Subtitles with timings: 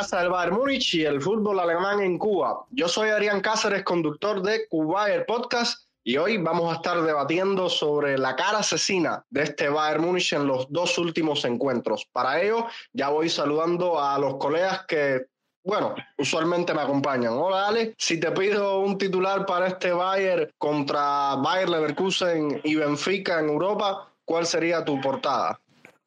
[0.00, 2.64] casa del Bayern Múnich y el fútbol alemán en Cuba.
[2.70, 8.16] Yo soy Adrián Cáceres, conductor de Cubayer Podcast y hoy vamos a estar debatiendo sobre
[8.16, 12.08] la cara asesina de este Bayern Múnich en los dos últimos encuentros.
[12.12, 15.26] Para ello, ya voy saludando a los colegas que
[15.62, 17.34] bueno, usualmente me acompañan.
[17.34, 23.38] Hola Ale, si te pido un titular para este Bayern contra Bayer Leverkusen y Benfica
[23.38, 25.60] en Europa, ¿cuál sería tu portada?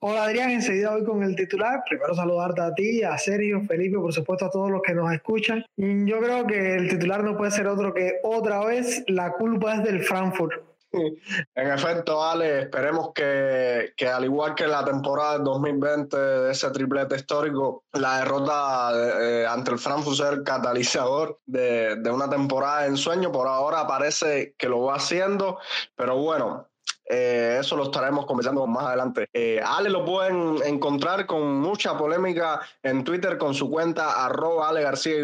[0.05, 1.81] Hola Adrián, enseguida voy con el titular.
[1.87, 5.65] Primero saludarte a ti, a Sergio, Felipe, por supuesto a todos los que nos escuchan.
[5.77, 9.83] Yo creo que el titular no puede ser otro que otra vez la culpa es
[9.83, 10.61] del Frankfurt.
[11.55, 16.69] En efecto, Ale, esperemos que, que, al igual que la temporada del 2020 de ese
[16.69, 22.85] triplete histórico, la derrota eh, ante el Frankfurt sea el catalizador de, de una temporada
[22.85, 23.31] en sueño.
[23.31, 25.57] Por ahora parece que lo va haciendo,
[25.95, 26.67] pero bueno,
[27.05, 29.27] eh, eso lo estaremos conversando más adelante.
[29.33, 34.81] Eh, Ale lo pueden encontrar con mucha polémica en Twitter con su cuenta arroba Ale
[34.81, 35.15] García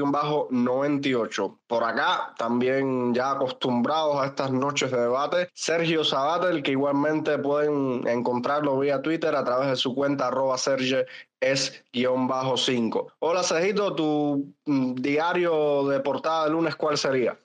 [0.49, 1.59] 98.
[1.67, 8.07] Por acá, también ya acostumbrados a estas noches de debate, Sergio Sabatel, que igualmente pueden
[8.07, 11.05] encontrarlo vía Twitter a través de su cuenta arroba Sergio
[11.39, 13.13] es guion bajo 5.
[13.19, 17.37] Hola Sergito, tu mm, diario de portada de lunes, ¿cuál sería?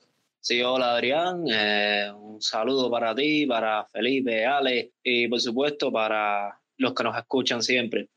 [0.46, 6.60] Sí, hola Adrián, eh, un saludo para ti, para Felipe, Ale y por supuesto para
[6.76, 8.10] los que nos escuchan siempre.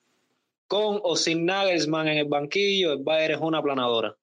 [0.68, 4.14] Con o sin Nagelsmann en el banquillo, el Bayern es una planadora.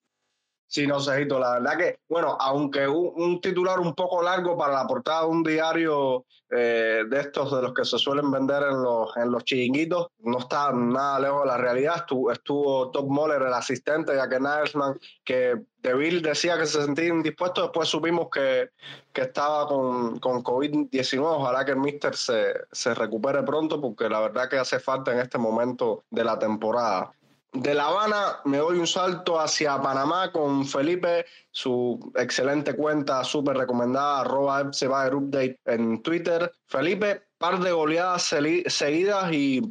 [0.67, 4.87] Sí, no, Cejito, la verdad que, bueno, aunque un, titular un poco largo para la
[4.87, 9.15] portada de un diario eh, de estos de los que se suelen vender en los,
[9.15, 11.97] en los chiringuitos, no está nada lejos de la realidad.
[11.97, 17.09] Estuvo, estuvo Top Moller, el asistente, ya que Nagelsmann, que De decía que se sentía
[17.09, 18.71] indispuesto, después supimos que,
[19.13, 21.21] que estaba con, con COVID-19.
[21.21, 25.19] Ojalá que el Mister se, se recupere pronto, porque la verdad que hace falta en
[25.19, 27.13] este momento de la temporada
[27.55, 33.57] de La Habana me doy un salto hacia Panamá con Felipe, su excelente cuenta súper
[33.57, 34.69] recomendada, arroba
[35.65, 36.51] en Twitter.
[36.67, 38.23] Felipe, par de goleadas
[38.67, 39.61] seguidas y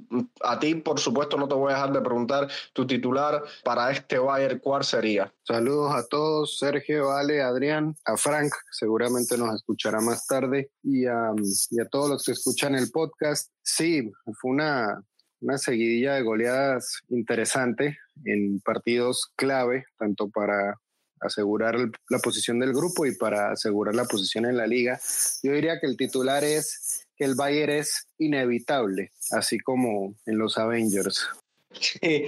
[0.42, 4.18] a ti, por supuesto, no te voy a dejar de preguntar tu titular para este
[4.18, 5.32] Bayern, ¿cuál sería?
[5.42, 11.32] Saludos a todos, Sergio, Ale, Adrián, a Frank, seguramente nos escuchará más tarde, a,
[11.70, 13.50] y a todos los que escuchan el podcast.
[13.62, 15.02] Sí, fue una,
[15.44, 20.80] una seguidilla de goleadas interesante en partidos clave, tanto para
[21.20, 21.76] asegurar
[22.08, 24.98] la posición del grupo y para asegurar la posición en la liga.
[25.42, 30.58] Yo diría que el titular es que el Bayern es inevitable, así como en los
[30.58, 31.28] Avengers.
[31.70, 32.26] Sí,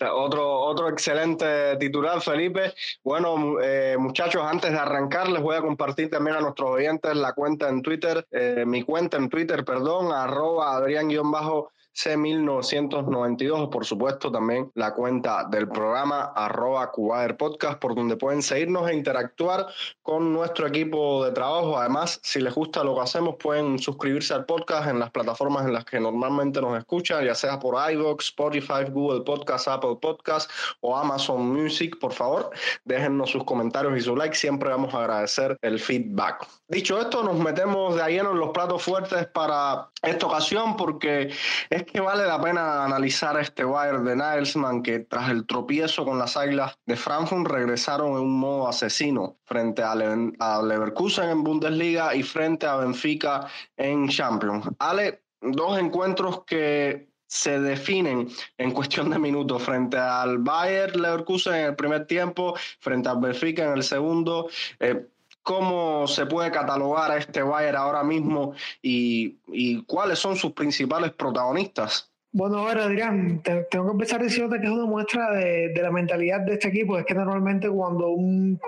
[0.00, 2.74] otro, otro excelente titular, Felipe.
[3.04, 7.32] Bueno, eh, muchachos, antes de arrancar, les voy a compartir también a nuestros oyentes la
[7.32, 14.70] cuenta en Twitter, eh, mi cuenta en Twitter, perdón, arroba Adrián-bajo C1992, por supuesto también
[14.74, 19.66] la cuenta del programa arroba Cubader Podcast, por donde pueden seguirnos e interactuar
[20.02, 21.76] con nuestro equipo de trabajo.
[21.76, 25.72] Además, si les gusta lo que hacemos, pueden suscribirse al podcast en las plataformas en
[25.72, 30.96] las que normalmente nos escuchan, ya sea por iVoox, Spotify, Google Podcast, Apple Podcast o
[30.96, 32.50] Amazon Music, por favor,
[32.84, 36.46] déjennos sus comentarios y su like, siempre vamos a agradecer el feedback.
[36.68, 41.32] Dicho esto, nos metemos de ahí en los platos fuertes para esta ocasión porque
[41.70, 46.18] es que vale la pena analizar este Bayern de Nagelsmann que tras el tropiezo con
[46.18, 52.22] las Águilas de Frankfurt regresaron en un modo asesino frente a, Leverkusen en Bundesliga y
[52.22, 53.46] frente a Benfica
[53.76, 54.68] en Champions.
[54.78, 61.64] Ale, dos encuentros que se definen en cuestión de minutos frente al Bayern Leverkusen en
[61.66, 64.48] el primer tiempo, frente al Benfica en el segundo.
[64.80, 65.06] Eh,
[65.48, 68.52] cómo se puede catalogar a este Bayern ahora mismo
[68.82, 72.12] y, cuáles son sus principales protagonistas.
[72.32, 76.40] Bueno, a ver, Adrián, tengo que empezar diciéndote que es una muestra de, la mentalidad
[76.40, 76.98] de este equipo.
[76.98, 78.60] Es que normalmente cuando un,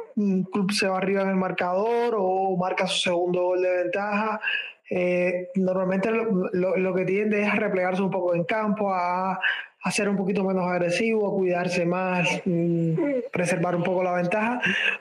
[0.51, 4.41] club se va arriba en el marcador o marca su segundo gol de ventaja,
[4.89, 9.39] eh, normalmente lo, lo, que tiende es a replegarse un poco en campo, a,
[9.83, 12.93] a ser un poquito menos agresivo, cuidarse más, mm,
[13.33, 14.61] preservar un poco la ventaja,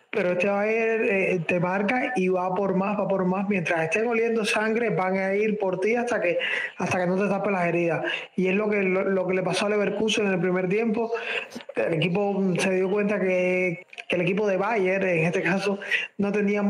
[0.10, 3.50] pero este va a ir, eh, te marca y va por más, va por más.
[3.50, 6.40] Mientras estén oliendo sangre, van a ir por ti hasta que,
[6.78, 8.06] hasta que no te tapen las heridas.
[8.36, 11.12] Y es lo que, lo, que le pasó a Leverkusen en el primer tiempo.
[11.76, 15.80] El equipo se dio cuenta que, que el equipo de Bayern, en este caso,
[16.18, 16.64] no tenía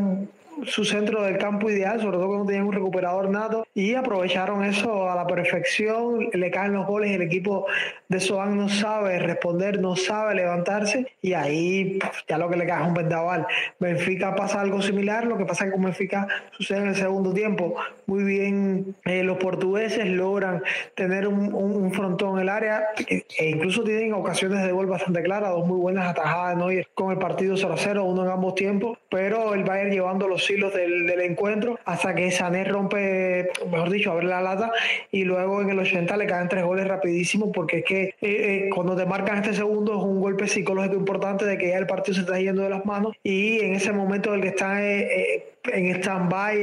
[0.65, 5.09] su centro del campo ideal, sobre todo cuando tenían un recuperador nato, y aprovecharon eso
[5.09, 7.65] a la perfección, le caen los goles, el equipo
[8.07, 12.81] de Soan no sabe responder, no sabe levantarse, y ahí ya lo que le cae
[12.81, 13.47] es un vendaval.
[13.79, 17.33] Benfica pasa algo similar, lo que pasa es que con Benfica sucede en el segundo
[17.33, 17.75] tiempo.
[18.05, 20.63] Muy bien, eh, los portugueses logran
[20.95, 25.67] tener un, frontón en el área, e incluso tienen ocasiones de gol bastante claras, dos
[25.67, 26.67] muy buenas atajadas ¿no?
[26.93, 31.07] con el partido 0-0, uno en ambos tiempos, pero el Bayern llevando los hilos del,
[31.07, 34.71] del encuentro hasta que Sané rompe, mejor dicho, abre la lata
[35.11, 38.69] y luego en el 80 le caen tres goles rapidísimo porque es que eh, eh,
[38.73, 42.15] cuando te marcan este segundo es un golpe psicológico importante de que ya el partido
[42.15, 45.95] se está yendo de las manos y en ese momento el que está eh, en
[45.95, 46.57] stand-by,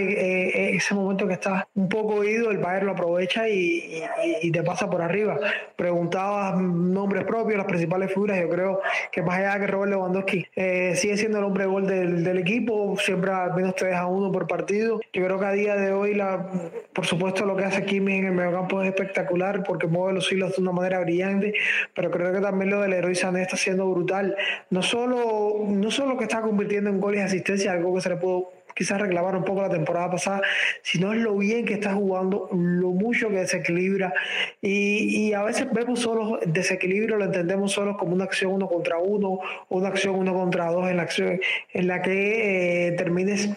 [0.77, 4.03] ese momento que está un poco oído, el Bayern lo aprovecha y,
[4.53, 5.39] te pasa por arriba.
[5.77, 8.81] Preguntabas nombres propios, las principales figuras, yo creo
[9.13, 13.31] que más allá que Robert Lewandowski sigue siendo el hombre gol del, del, equipo, siempre
[13.33, 15.01] al menos te deja uno por partido.
[15.13, 16.47] Yo creo que a día de hoy, la,
[16.93, 20.57] por supuesto, lo que hace Kimi en el mediocampo es espectacular porque mueve los hilos
[20.57, 21.55] de una manera brillante,
[21.95, 24.37] pero creo que también lo del héroe Sané está siendo brutal.
[24.71, 28.17] No solo, no solo que está convirtiendo en goles y asistencia, algo que se le
[28.17, 30.43] pudo quizás reclamar un poco la temporada pasada,
[30.83, 34.13] sino es lo bien que está jugando, lo mucho que desequilibra.
[34.61, 38.99] Y, y a veces vemos solo desequilibrio, lo entendemos solo como una acción uno contra
[38.99, 39.41] uno,
[39.71, 41.41] una acción uno contra dos en la acción
[41.73, 43.49] en la que eh, termines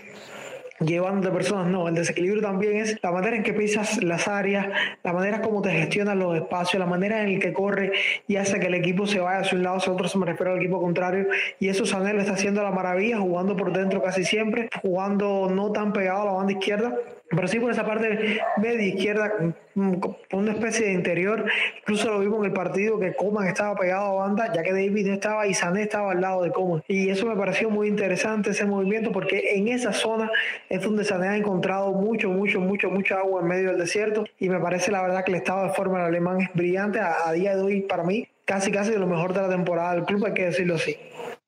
[0.80, 4.68] llevando personas, no, el desequilibrio también es la manera en que pisas las áreas,
[5.04, 7.92] la manera como te gestionan los espacios, la manera en que corre
[8.28, 10.54] y hace que el equipo se vaya hacia un lado, hacia otro, se me refiero
[10.54, 11.28] al equipo contrario,
[11.60, 15.50] y eso Sané lo está haciendo a la maravilla, jugando por dentro casi siempre, jugando
[15.50, 16.96] no tan pegado a la banda izquierda,
[17.30, 19.32] pero sí por esa parte media izquierda,
[19.76, 21.46] mm, con una especie de interior.
[21.82, 25.08] Incluso lo vimos en el partido que Coman estaba pegado a banda, ya que David
[25.08, 26.84] estaba y Sané estaba al lado de Coman.
[26.88, 30.32] Y eso me pareció muy interesante, ese movimiento, porque en esa zona
[30.70, 34.26] es donde Sané ha encontrado mucho, mucho, mucho, mucha agua en medio del desierto.
[34.40, 37.00] Y me parece la verdad que el estado de forma del alemán es brillante.
[37.00, 39.94] A, a día de hoy, para mí, casi, casi de lo mejor de la temporada
[39.94, 40.98] del club, hay que decirlo así.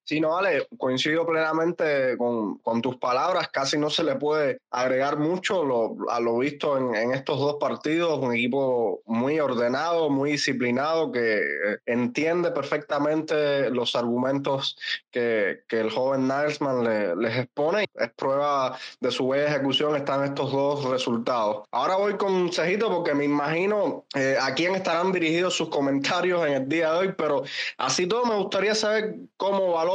[0.03, 3.50] Sí, no, vale, coincido plenamente con, con, tus palabras.
[3.50, 7.57] Casi no se le puede agregar mucho lo, a lo visto en, en, estos dos
[7.59, 8.19] partidos.
[8.19, 14.75] Un equipo muy ordenado, muy disciplinado, que eh, entiende perfectamente los argumentos
[15.12, 17.86] que, que el joven Nagelsmann le, les expone.
[17.94, 21.68] Es prueba de su bella ejecución están estos dos resultados.
[21.71, 26.53] Ahora voy con Cejito porque me imagino eh, a quién estarán dirigidos sus comentarios en
[26.53, 27.44] el día de hoy, pero
[27.77, 29.90] así todo me gustaría saber cómo valora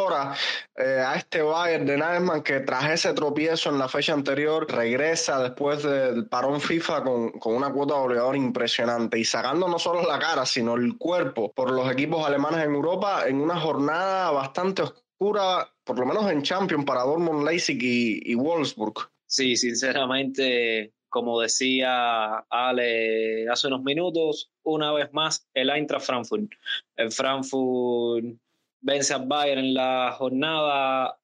[0.76, 5.42] eh, a este Bayern de Nagelsmann que tras ese tropiezo en la fecha anterior regresa
[5.42, 10.02] después del parón FIFA con, con una cuota de goleador impresionante y sacando no solo
[10.06, 14.82] la cara sino el cuerpo por los equipos alemanes en Europa en una jornada bastante
[14.82, 18.94] oscura, por lo menos en Champions para Dortmund, Leipzig y, y Wolfsburg.
[19.26, 26.52] Sí, sinceramente como decía Ale hace unos minutos, una vez más el Eintracht Frankfurt.
[26.96, 28.36] El Frankfurt
[28.86, 31.18] vence al Bayern en la jornada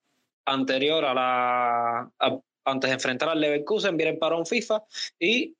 [0.44, 4.82] anterior a la antes de enfrentar al Leverkusen viene el parón FIFA
[5.18, 5.54] y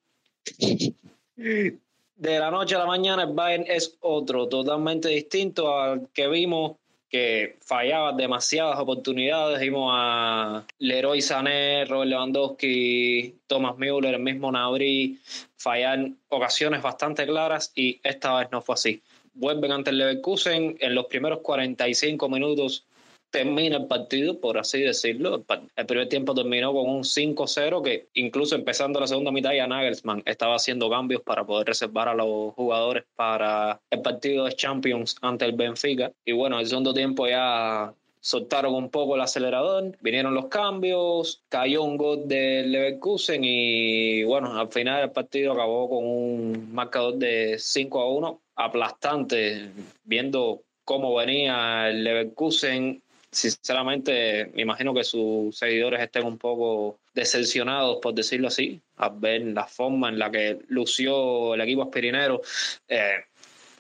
[1.37, 6.73] de la noche a la mañana el Bayern es otro totalmente distinto al que vimos
[7.09, 9.61] que fallaba demasiadas oportunidades.
[9.61, 15.21] Vimos a Leroy Sané, Robert Lewandowski, Thomas Müller, el mismo Nabri,
[15.59, 19.03] fallar ocasiones bastante claras y esta vez no fue así
[19.35, 20.77] vuelven ante el Leverkusen.
[20.81, 22.87] En los primeros 45 minutos
[23.33, 25.45] termina el partido, por así decirlo.
[25.75, 30.23] El primer tiempo terminó con un 5-0 que incluso empezando la segunda mitad ya Nagelsmann
[30.27, 35.47] estaba haciendo cambios para poder reservar a los jugadores para el partido de Champions ante
[35.47, 36.13] el Benfica.
[36.25, 41.83] Y bueno, el segundo tiempo ya soltaron un poco el acelerador, vinieron los cambios, cayó
[41.83, 47.57] un gol del Leverkusen y bueno, al final el partido acabó con un marcador de
[47.59, 49.71] 5 a 1 aplastante,
[50.05, 53.03] viendo cómo venía el Leverkusen.
[53.31, 59.43] Sinceramente, me imagino que sus seguidores estén un poco decepcionados, por decirlo así, a ver
[59.43, 62.43] la forma en la que lució el equipo aspirinero.
[62.89, 63.25] Eh,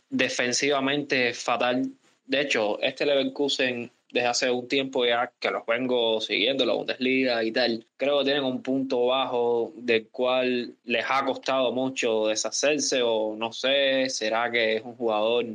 [0.08, 1.90] defensivamente fatal.
[2.24, 7.42] De hecho, este Leverkusen desde hace un tiempo ya que los vengo siguiendo, la Bundesliga
[7.42, 7.86] y tal.
[7.96, 13.52] Creo que tienen un punto bajo del cual les ha costado mucho deshacerse o no
[13.52, 15.46] sé, será que es un jugador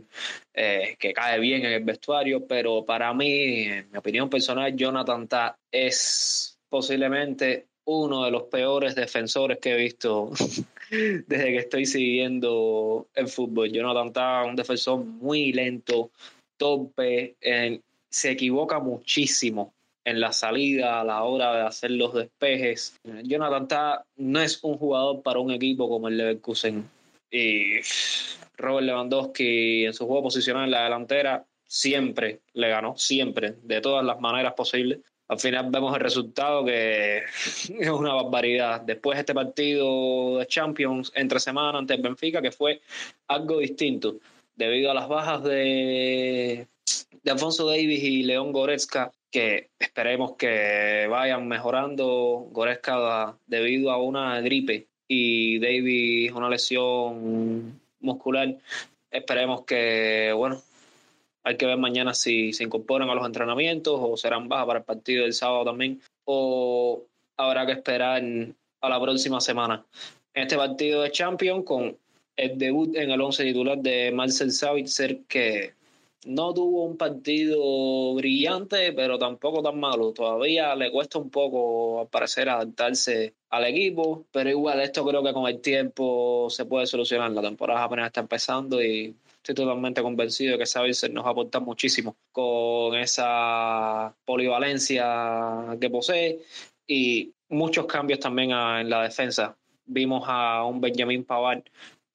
[0.54, 5.28] eh, que cae bien en el vestuario, pero para mí, en mi opinión personal, Jonathan
[5.28, 10.32] Ta es posiblemente uno de los peores defensores que he visto
[10.90, 13.72] desde que estoy siguiendo el fútbol.
[13.72, 16.10] Jonathan Ta un defensor muy lento,
[16.58, 19.74] torpe, en, se equivoca muchísimo
[20.08, 22.98] en la salida, a la hora de hacer los despejes.
[23.24, 26.90] Jonathan Ta no es un jugador para un equipo como el Leverkusen.
[27.30, 27.80] Y
[28.56, 34.06] Robert Lewandowski en su juego posicional en la delantera siempre le ganó, siempre, de todas
[34.06, 35.00] las maneras posibles.
[35.28, 37.18] Al final vemos el resultado que
[37.80, 38.82] es una barbaridad.
[38.82, 42.80] Después este partido de Champions entre semana ante el Benfica, que fue
[43.28, 44.16] algo distinto,
[44.56, 46.68] debido a las bajas de,
[47.28, 52.48] de Alfonso Davis y León Goretzka, que esperemos que vayan mejorando.
[52.52, 58.56] Goretzka debido a una gripe y Davis una lesión muscular.
[59.12, 60.62] Esperemos que, bueno,
[61.44, 64.86] hay que ver mañana si se incorporan a los entrenamientos o serán bajas para el
[64.86, 66.02] partido del sábado también.
[66.24, 67.04] O
[67.36, 68.24] habrá que esperar
[68.80, 69.86] a la próxima semana.
[70.34, 71.98] En este partido de Champions, con
[72.38, 75.76] el debut en el 11 titular de Marcel Savitzer, que
[76.28, 80.12] no tuvo un partido brillante, pero tampoco tan malo.
[80.12, 85.34] Todavía le cuesta un poco, al parecer, adaptarse al equipo, pero igual esto creo que
[85.34, 87.32] con el tiempo se puede solucionar.
[87.32, 92.18] La temporada apenas está empezando y estoy totalmente convencido de que Savitzer nos aporta muchísimo
[92.34, 96.40] con esa polivalencia que posee
[96.86, 99.58] y muchos cambios también en la defensa.
[99.86, 101.64] Vimos a un Benjamin Pavard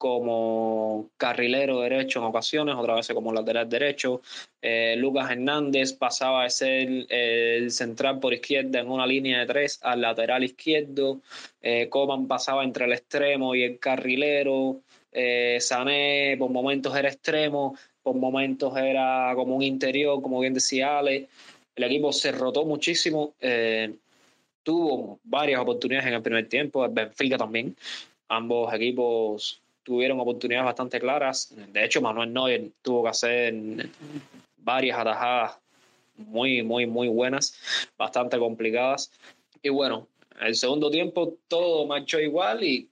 [0.03, 4.21] como carrilero derecho en ocasiones, otra vez como lateral derecho.
[4.61, 9.79] Eh, Lucas Hernández pasaba a ser el central por izquierda en una línea de tres
[9.81, 11.21] al lateral izquierdo.
[11.61, 14.81] Eh, Coman pasaba entre el extremo y el carrilero.
[15.09, 20.99] Eh, Sané por momentos era extremo, por momentos era como un interior, como bien decía
[20.99, 21.29] Ale.
[21.77, 23.35] El equipo se rotó muchísimo.
[23.39, 23.89] Eh,
[24.63, 27.73] tuvo varias oportunidades en el primer tiempo, el Benfica también.
[28.27, 31.53] Ambos equipos tuvieron oportunidades bastante claras.
[31.71, 33.53] De hecho, Manuel Neuer tuvo que hacer
[34.57, 35.59] varias atajadas
[36.17, 37.55] muy, muy, muy buenas,
[37.97, 39.11] bastante complicadas.
[39.61, 40.07] Y bueno,
[40.41, 42.89] el segundo tiempo todo marchó igual y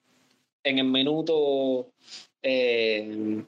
[0.63, 1.87] en el minuto,
[2.41, 3.43] eh,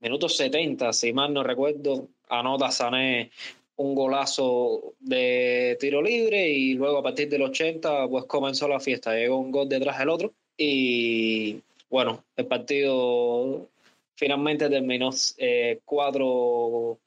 [0.00, 3.30] minuto 70, si mal no recuerdo, anota Sané
[3.76, 9.14] un golazo de tiro libre y luego a partir del 80 pues comenzó la fiesta,
[9.14, 13.68] llegó un gol detrás del otro y bueno, el partido
[14.16, 15.80] finalmente terminó 4 eh,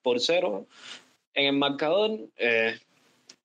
[0.01, 0.65] por 0
[1.33, 2.19] en el marcador.
[2.38, 2.77] Eh,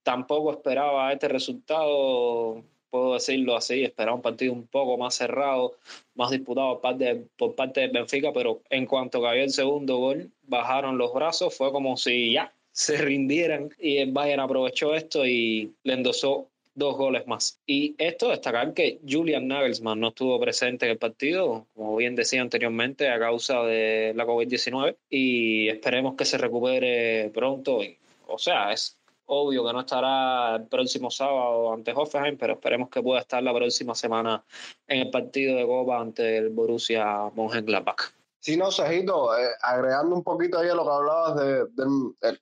[0.02, 5.74] tampoco esperaba este resultado, puedo decirlo así, esperaba un partido un poco más cerrado,
[6.14, 10.30] más disputado por parte, por parte de Benfica, pero en cuanto cayó el segundo gol,
[10.42, 15.72] bajaron los brazos, fue como si ya se rindieran y el Bayern aprovechó esto y
[15.84, 17.60] le endosó dos goles más.
[17.66, 22.40] Y esto destacar que Julian Nagelsmann no estuvo presente en el partido, como bien decía
[22.40, 27.80] anteriormente, a causa de la COVID-19 y esperemos que se recupere pronto.
[28.26, 33.02] O sea, es obvio que no estará el próximo sábado ante Hoffenheim, pero esperemos que
[33.02, 34.44] pueda estar la próxima semana
[34.88, 38.12] en el partido de Copa ante el Borussia Mönchengladbach.
[38.44, 41.66] Sí, no, Cejito, eh, agregando un poquito ahí a lo que hablabas de,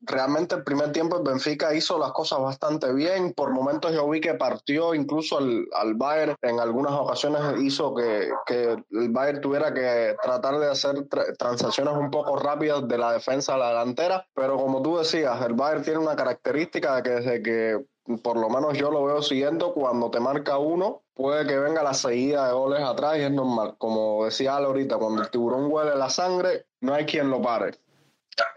[0.00, 3.32] realmente el primer tiempo el Benfica hizo las cosas bastante bien.
[3.34, 8.32] Por momentos yo vi que partió incluso al, al Bayern, en algunas ocasiones hizo que,
[8.46, 11.06] que, el Bayern tuviera que tratar de hacer
[11.38, 15.52] transacciones un poco rápidas de la defensa a la delantera, pero como tú decías, el
[15.52, 17.78] Bayern tiene una característica de que desde que
[18.24, 21.94] por lo menos yo lo veo siguiendo, cuando te marca uno, puede que venga la
[21.94, 23.74] seguida de goles atrás y es normal.
[23.78, 27.78] Como decía Ale ahorita, cuando el tiburón huele la sangre, no hay quien lo pare.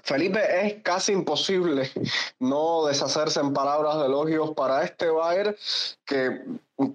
[0.03, 1.91] Felipe, es casi imposible
[2.39, 5.55] no deshacerse en palabras de elogios para este Bayern
[6.05, 6.41] que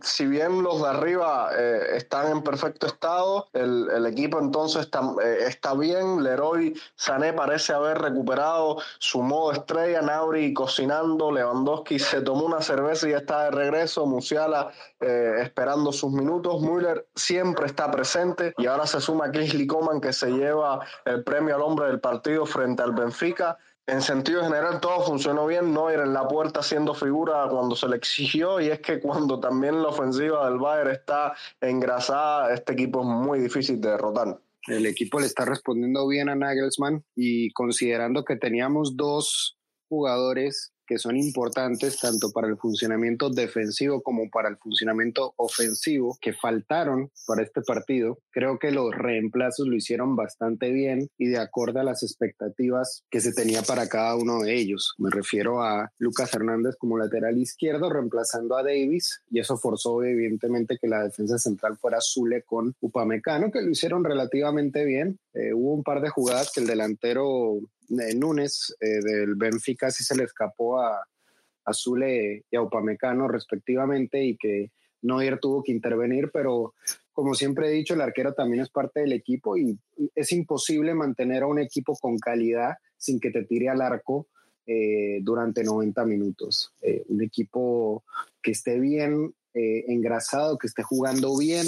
[0.02, 5.44] si bien los de arriba eh, están en perfecto estado, el, equipo entonces está, eh,
[5.46, 6.22] está, bien.
[6.22, 10.02] Leroy Sané parece haber recuperado su modo estrella.
[10.02, 11.32] Nauri cocinando.
[11.32, 14.04] Lewandowski se tomó una cerveza y está de regreso.
[14.04, 14.70] Musiala
[15.00, 16.60] eh, esperando sus minutos.
[16.60, 18.52] Müller siempre está presente.
[18.58, 22.44] Y ahora se suma Kingsley Coman que se lleva el premio al hombre del partido
[22.44, 23.56] frente al Benfica
[23.90, 27.88] en sentido general todo funcionó bien, no era en la puerta haciendo figura cuando se
[27.88, 33.00] le exigió y es que cuando también la ofensiva del Bayern está engrasada, este equipo
[33.00, 34.40] es muy difícil de derrotar.
[34.66, 40.98] El equipo le está respondiendo bien a Nagelsmann y considerando que teníamos dos jugadores que
[40.98, 47.44] son importantes tanto para el funcionamiento defensivo como para el funcionamiento ofensivo que faltaron para
[47.44, 48.18] este partido.
[48.32, 53.20] Creo que los reemplazos lo hicieron bastante bien y de acuerdo a las expectativas que
[53.20, 54.94] se tenía para cada uno de ellos.
[54.98, 60.76] Me refiero a Lucas Hernández como lateral izquierdo reemplazando a Davis y eso forzó evidentemente
[60.76, 65.20] que la defensa central fuera Zule con Upamecano que lo hicieron relativamente bien.
[65.34, 70.16] Eh, hubo un par de jugadas que el delantero Núñez eh, del Benfica sí se
[70.16, 71.06] le escapó a,
[71.62, 74.70] Azule y a Upamecano respectivamente y que
[75.02, 76.74] Neuer tuvo que intervenir, pero
[77.12, 79.78] como siempre he dicho, el arquero también es parte del equipo y
[80.14, 84.26] es imposible mantener a un equipo con calidad sin que te tire al arco
[84.66, 86.72] eh, durante 90 minutos.
[86.82, 88.04] Eh, un equipo
[88.42, 91.66] que esté bien engrasado, que esté jugando bien,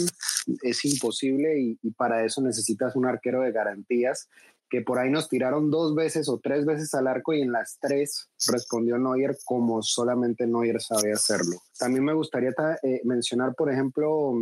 [0.63, 4.29] es imposible y, para eso necesitas un arquero de garantías
[4.73, 7.77] que por ahí nos tiraron dos veces o tres veces al arco y en las
[7.79, 11.61] tres respondió Neuer como solamente Neuer sabe hacerlo.
[11.79, 14.33] También me gustaría eh, mencionar, por ejemplo,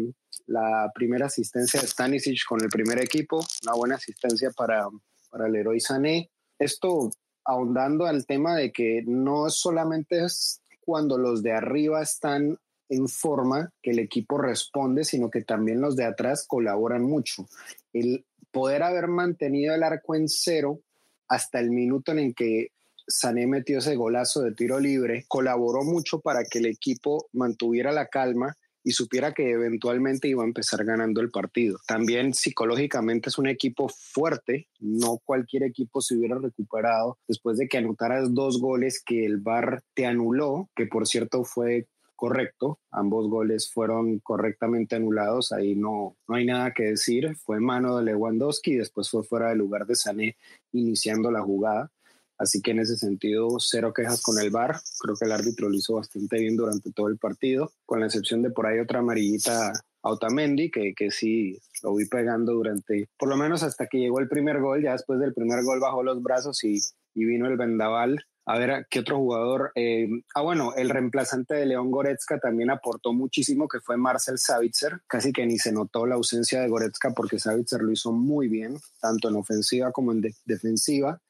[0.47, 4.87] la primera asistencia de Stanisic con el primer equipo, una buena asistencia para,
[5.31, 6.31] para héroe Sané.
[6.61, 7.11] Esto
[7.45, 12.57] ahondando al tema de que no solamente es cuando los de arriba están
[12.89, 17.49] en forma que el equipo responde, sino que también los de atrás colaboran mucho.
[17.93, 20.80] El poder haber mantenido el arco en cero
[21.28, 22.69] hasta el minuto en el que
[23.07, 28.07] Sané metió ese golazo de tiro libre, colaboró mucho para que el equipo mantuviera la
[28.07, 31.78] calma y supiera que eventualmente iba a empezar ganando el partido.
[31.87, 37.78] También psicológicamente es un equipo fuerte, no cualquier equipo se hubiera recuperado después de que
[37.78, 41.88] anotaras dos goles que el VAR te anuló, que por cierto fue
[42.21, 42.79] correcto.
[42.91, 45.53] Ambos goles fueron correctamente anulados.
[45.53, 47.35] Ahí no, no hay nada que decir.
[47.37, 50.37] Fue mano de Lewandowski y después fue fuera del lugar de Sané
[50.73, 51.91] iniciando la jugada.
[52.37, 54.77] Así que en ese sentido, cero quejas con el VAR.
[55.00, 58.43] Creo que el árbitro lo hizo bastante bien durante todo el partido, con la excepción
[58.43, 59.73] de por ahí otra amarillita
[60.03, 64.21] a Otamendi, que, que sí lo vi pegando durante, por lo menos hasta que llegó
[64.21, 64.83] el primer gol.
[64.83, 66.81] Ya después del primer gol bajó los brazos y,
[67.15, 69.71] y vino el vendaval a ver, ¿qué otro jugador?
[69.75, 75.01] Eh, ah, bueno, el reemplazante de León Goretzka también aportó muchísimo, que fue Marcel Savitzer.
[75.07, 78.76] Casi que ni se notó la ausencia de Goretzka porque Savitzer lo hizo muy bien,
[79.00, 81.21] tanto en ofensiva como en defensiva.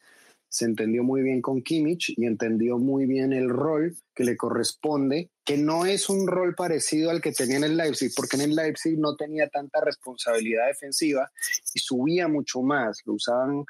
[0.48, 5.30] Se entendió muy bien con Kimmich y entendió muy bien el rol que le corresponde,
[5.44, 8.56] que no es un rol parecido al que tenía en el Leipzig, porque en el
[8.56, 11.30] Leipzig no tenía tanta responsabilidad defensiva
[11.74, 13.00] y subía mucho más.
[13.04, 13.64] Lo usaban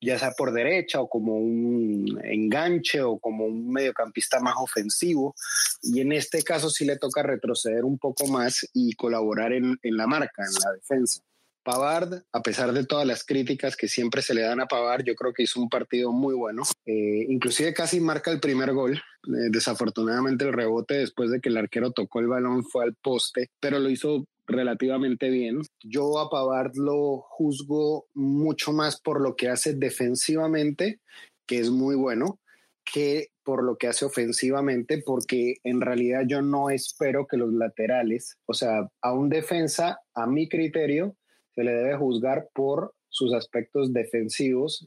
[0.00, 5.34] ya sea por derecha o como un enganche o como un mediocampista más ofensivo.
[5.82, 9.96] Y en este caso sí le toca retroceder un poco más y colaborar en, en
[9.96, 11.22] la marca, en la defensa.
[11.66, 15.16] Pavard, a pesar de todas las críticas que siempre se le dan a Pavard, yo
[15.16, 16.62] creo que hizo un partido muy bueno.
[16.84, 18.92] Eh, inclusive casi marca el primer gol.
[18.94, 23.48] Eh, desafortunadamente el rebote después de que el arquero tocó el balón fue al poste,
[23.58, 25.62] pero lo hizo relativamente bien.
[25.82, 31.00] Yo a Pavard lo juzgo mucho más por lo que hace defensivamente,
[31.48, 32.38] que es muy bueno,
[32.84, 38.36] que por lo que hace ofensivamente, porque en realidad yo no espero que los laterales,
[38.46, 41.16] o sea, a un defensa, a mi criterio,
[41.56, 44.86] se le debe juzgar por sus aspectos defensivos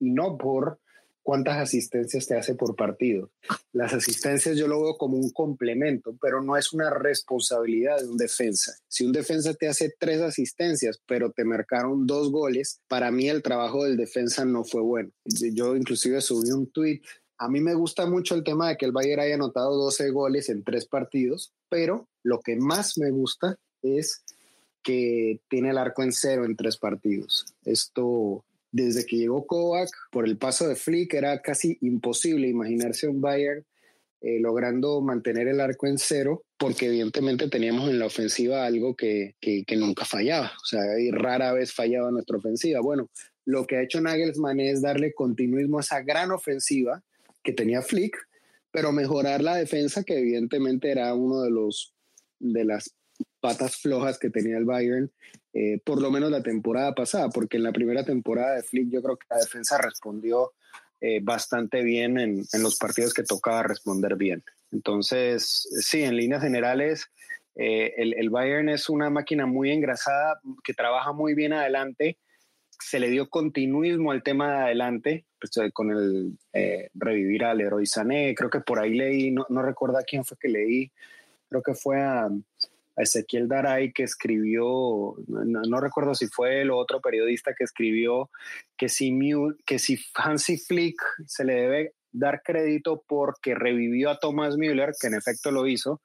[0.00, 0.80] y no por
[1.22, 3.30] cuántas asistencias te hace por partido.
[3.72, 8.16] Las asistencias yo lo veo como un complemento, pero no es una responsabilidad de un
[8.16, 8.76] defensa.
[8.88, 13.42] Si un defensa te hace tres asistencias, pero te marcaron dos goles, para mí el
[13.42, 15.10] trabajo del defensa no fue bueno.
[15.24, 17.00] Yo inclusive subí un tweet.
[17.38, 20.48] A mí me gusta mucho el tema de que el Bayern haya anotado 12 goles
[20.48, 24.24] en tres partidos, pero lo que más me gusta es
[24.82, 27.46] que tiene el arco en cero en tres partidos.
[27.64, 33.20] Esto desde que llegó Kovac, por el paso de Flick, era casi imposible imaginarse un
[33.20, 33.64] Bayern
[34.22, 39.34] eh, logrando mantener el arco en cero, porque evidentemente teníamos en la ofensiva algo que,
[39.40, 42.80] que, nunca fallaba, o sea, y rara vez fallaba nuestra ofensiva.
[42.80, 43.10] Bueno,
[43.44, 47.02] lo que ha hecho Nagelsmann es darle continuismo a esa gran ofensiva
[47.42, 48.16] que tenía Flick,
[48.70, 51.92] pero mejorar la defensa, que evidentemente era uno de los
[52.38, 52.94] de las
[53.42, 55.10] patas flojas que tenía el Bayern,
[55.52, 59.02] eh, por lo menos la temporada pasada, porque en la primera temporada de Flick yo
[59.02, 60.52] creo que la defensa respondió
[61.00, 64.44] eh, bastante bien en, los partidos que tocaba responder bien.
[64.70, 67.10] Entonces, sí, en líneas generales,
[67.56, 72.18] eh, el, Bayern es una máquina muy engrasada que trabaja muy bien adelante.
[72.78, 76.38] Se le dio continuismo al tema de adelante, pues, con el
[76.94, 78.34] revivir al héroe Sané.
[78.36, 80.92] Creo que por ahí leí, no, no recuerdo a quién fue que leí,
[81.48, 82.30] creo que fue a,
[82.96, 88.30] a Ezequiel Daray que escribió, no, recuerdo si fue el otro periodista que escribió
[88.76, 89.16] que si,
[89.66, 95.06] que si Hansi Flick se le debe dar crédito porque revivió a Thomas Müller, que
[95.06, 96.02] en efecto lo hizo,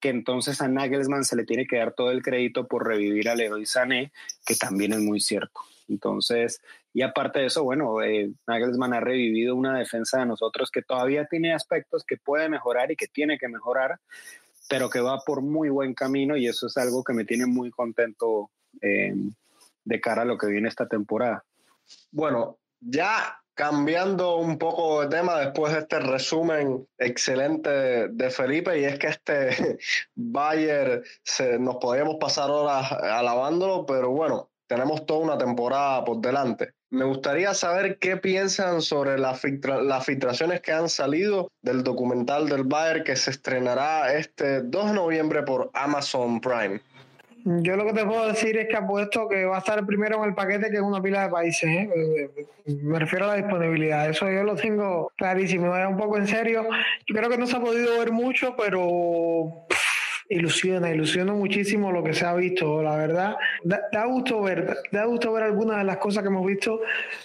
[0.00, 3.34] que entonces a Nagelsmann se le tiene que dar todo el crédito por revivir a
[3.34, 4.12] Leroy Sané,
[4.44, 5.60] que también es muy cierto.
[5.88, 6.60] Entonces,
[6.92, 11.26] y aparte de eso, bueno, eh, Nagelsmann ha revivido una defensa de nosotros que todavía
[11.26, 13.98] tiene aspectos que puede mejorar y que tiene que mejorar,
[14.68, 17.70] pero que va por muy buen camino y eso es algo que me tiene muy
[17.70, 19.14] contento eh,
[19.84, 21.44] de cara a lo que viene esta temporada.
[22.10, 28.84] Bueno, ya cambiando un poco de tema después de este resumen excelente de Felipe, y
[28.84, 29.78] es que este
[30.14, 36.74] Bayer se, nos podríamos pasar horas alabándolo, pero bueno, tenemos toda una temporada por delante.
[36.92, 43.02] Me gustaría saber qué piensan sobre las filtraciones que han salido del documental del Bayer
[43.02, 46.82] que se estrenará este 2 de noviembre por Amazon Prime.
[47.44, 50.24] Yo lo que te puedo decir es que apuesto que va a estar primero en
[50.28, 51.64] el paquete que es una pila de países.
[51.66, 52.28] ¿eh?
[52.66, 54.10] Me refiero a la disponibilidad.
[54.10, 55.72] Eso yo lo tengo clarísimo.
[55.72, 56.68] Un poco en serio.
[57.06, 59.66] Creo que no se ha podido ver mucho, pero
[60.28, 63.36] ilusiona, ilusiona muchísimo lo que se ha visto, la verdad.
[63.64, 66.80] Da, gusto ver, da gusto ver algunas de las cosas que hemos visto.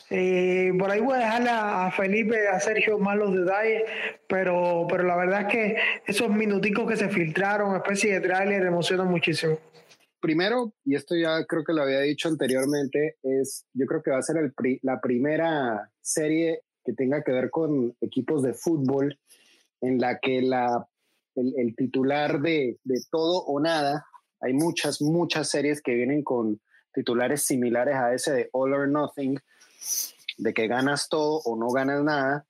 [0.10, 3.84] Eh, por ahí voy a dejarle a, Felipe, a Sergio más los detalles,
[4.28, 9.08] pero, pero la verdad es que esos minuticos que se filtraron, especie de tráiler, emocionan
[9.08, 9.58] muchísimo
[10.20, 14.18] primero, y esto ya creo que lo había dicho anteriormente, es yo creo que va
[14.18, 19.18] a ser el la primera serie que tenga que ver con equipos de fútbol
[19.82, 20.88] en la que la,
[21.38, 24.06] el, titular de, de, todo o nada,
[24.40, 26.60] hay muchas, muchas series que vienen con
[26.94, 29.40] titulares similares a ese de All or Nothing,
[30.38, 32.46] de que ganas todo o no ganas nada.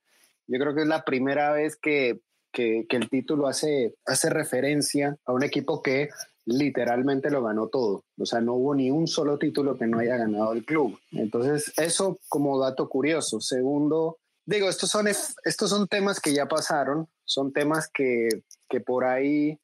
[0.46, 2.20] Yo creo que es la primera vez que,
[2.52, 6.08] que, que el título hace, hace referencia a un equipo que
[6.48, 8.04] literalmente lo ganó todo.
[8.18, 10.98] O sea, no hubo ni un solo título que no haya ganado el club.
[11.12, 13.40] Entonces, eso como dato curioso.
[13.40, 18.28] Segundo, digo, estos son, estos son temas que ya pasaron, son temas que,
[18.68, 19.58] que por ahí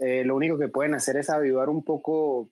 [0.00, 2.48] eh, lo único que pueden hacer es avivar un poco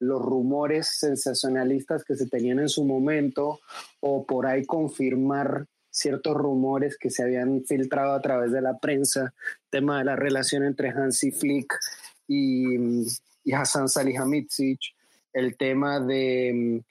[0.00, 3.60] los rumores sensacionalistas que se tenían en su momento
[4.00, 9.34] o por ahí confirmar ciertos rumores que se habían filtrado a través de la prensa,
[9.70, 11.74] tema de la relación entre Hansi Flick
[12.28, 12.76] y,
[13.44, 14.78] y Hassan Salihamidzic,
[15.32, 16.82] el tema de,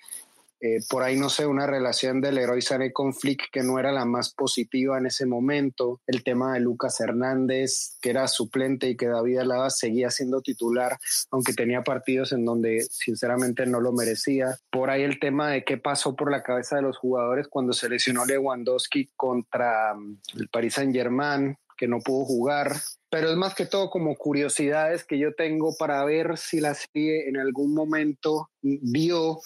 [0.60, 3.14] eh, por ahí no sé, una relación del héroe Sané con
[3.52, 8.10] que no era la más positiva en ese momento, el tema de Lucas Hernández, que
[8.10, 10.98] era suplente y que David Alaba seguía siendo titular,
[11.32, 15.78] aunque tenía partidos en donde sinceramente no lo merecía, por ahí el tema de qué
[15.78, 20.76] pasó por la cabeza de los jugadores cuando se lesionó Lewandowski contra mm, el Paris
[20.76, 22.72] Saint Germain, que no pudo jugar,
[23.10, 27.30] pero es más que todo como curiosidades que yo tengo para ver si la serie
[27.30, 29.40] en algún momento vio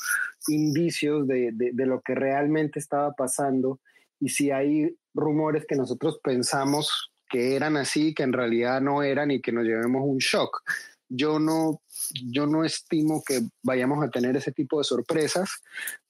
[0.48, 3.80] indicios de, de, lo que realmente estaba pasando
[4.20, 9.32] y si hay rumores que nosotros pensamos que eran así, que en realidad no eran
[9.32, 10.62] y que nos llevemos un shock.
[11.08, 11.82] Yo no,
[12.30, 15.50] yo no estimo que vayamos a tener ese tipo de sorpresas,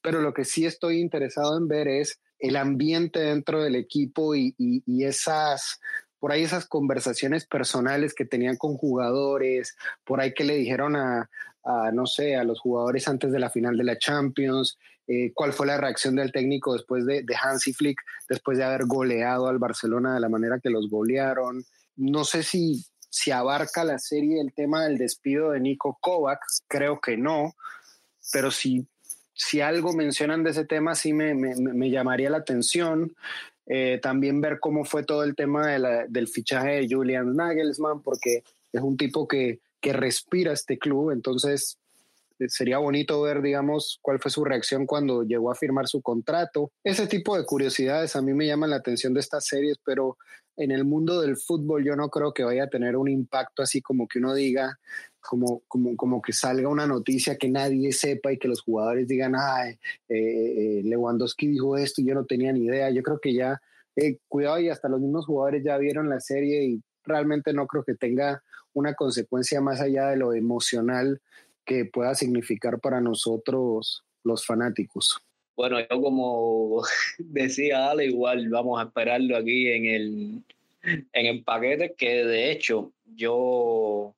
[0.00, 4.54] pero lo que sí estoy interesado en ver es el ambiente dentro del equipo y,
[4.58, 5.80] y, y esas
[6.22, 11.28] por ahí esas conversaciones personales que tenían con jugadores, por ahí que le dijeron a,
[11.92, 15.66] no sé, a los jugadores antes de la final de la Champions, eh, cuál fue
[15.66, 20.14] la reacción del técnico después de, de Hansi Flick, después de haber goleado al Barcelona
[20.14, 21.64] de la manera que los golearon.
[21.96, 27.00] No sé si, si abarca la serie el tema del despido de Nico Kovac, creo
[27.00, 27.56] que no,
[28.32, 28.86] pero si,
[29.34, 33.16] si algo mencionan de ese tema sí me, me, me llamaría la atención.
[33.74, 35.68] Eh, también ver cómo fue todo el tema
[36.06, 41.78] del fichaje de Julian Nagelsmann, porque es un tipo que, que respira este club, entonces
[42.38, 46.70] eh, sería bonito ver, digamos, cuál fue su reacción cuando llegó a firmar su contrato.
[46.84, 50.18] Ese tipo de curiosidades a mí me llaman la atención de estas series, pero
[50.58, 53.80] en el mundo del fútbol yo no creo que vaya a tener un impacto así
[53.80, 54.78] como que uno diga,
[55.22, 59.34] como, como, como que salga una noticia que nadie sepa y que los jugadores digan,
[59.36, 62.90] ay, eh, eh, Lewandowski dijo esto y yo no tenía ni idea.
[62.90, 63.60] Yo creo que ya,
[63.96, 67.84] eh, cuidado, y hasta los mismos jugadores ya vieron la serie y realmente no creo
[67.84, 68.42] que tenga
[68.74, 71.20] una consecuencia más allá de lo emocional
[71.64, 75.22] que pueda significar para nosotros los fanáticos.
[75.56, 76.82] Bueno, yo como
[77.18, 80.42] decía Ale, igual vamos a esperarlo aquí en el,
[80.82, 84.14] en el paquete, que de hecho yo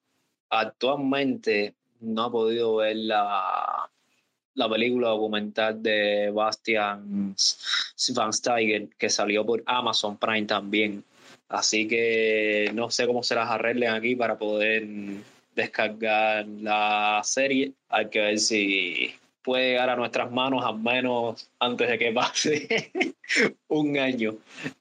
[0.60, 3.90] actualmente no he podido ver la,
[4.54, 11.04] la película documental de Bastian Schweinsteiger que salió por Amazon Prime también.
[11.48, 14.86] Así que no sé cómo se las arreglen aquí para poder
[15.54, 17.72] descargar la serie.
[17.88, 19.12] Hay que ver si
[19.42, 22.92] puede llegar a nuestras manos al menos antes de que pase
[23.68, 24.36] un año.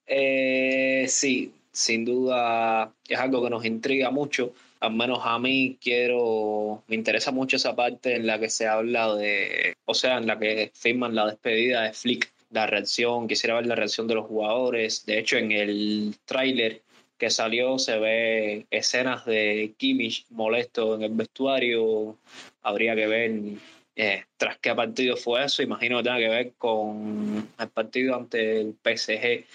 [0.07, 4.53] Eh, sí, sin duda es algo que nos intriga mucho
[4.83, 9.15] al menos a mí quiero, me interesa mucho esa parte en la que se habla
[9.15, 13.65] de, o sea, en la que firman la despedida de Flick, la reacción, quisiera ver
[13.65, 15.05] la reacción de los jugadores.
[15.05, 16.81] De hecho, en el tráiler
[17.17, 22.17] que salió se ve escenas de Kimmich molesto en el vestuario.
[22.61, 23.31] Habría que ver
[23.95, 25.63] Eh, ¿Tras qué partido fue eso?
[25.63, 29.45] Imagino que tenga que ver con el partido ante el PSG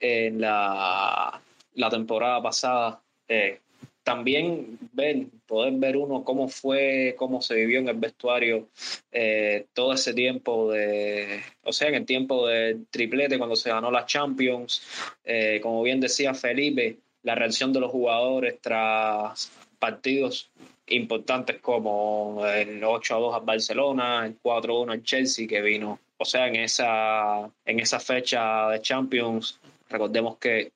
[0.00, 1.40] en la,
[1.74, 3.02] la temporada pasada.
[3.28, 3.60] Eh,
[4.06, 8.68] también ver, poder ver uno cómo fue, cómo se vivió en el vestuario
[9.10, 13.90] eh, todo ese tiempo de, o sea, en el tiempo del triplete cuando se ganó
[13.90, 14.80] la Champions,
[15.24, 20.50] eh, como bien decía Felipe, la reacción de los jugadores tras partidos
[20.86, 25.60] importantes como el 8 a 2 al Barcelona, el 4 a 1 al Chelsea que
[25.60, 30.70] vino, o sea, en esa, en esa fecha de Champions, recordemos que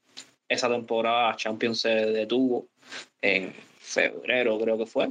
[0.48, 2.66] esa temporada Champions se detuvo
[3.22, 5.10] en febrero, creo que fue.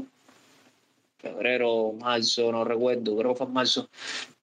[1.17, 3.89] Febrero, marzo, no recuerdo, creo que fue en marzo.